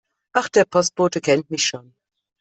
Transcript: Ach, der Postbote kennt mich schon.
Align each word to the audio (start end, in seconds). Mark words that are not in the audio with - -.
Ach, 0.33 0.49
der 0.49 0.65
Postbote 0.65 1.21
kennt 1.21 1.51
mich 1.51 1.63
schon. 1.63 1.93